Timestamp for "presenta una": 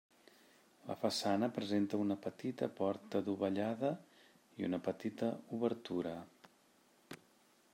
1.57-2.17